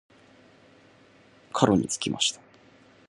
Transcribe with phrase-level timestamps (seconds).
[1.53, 2.41] 家路につきました。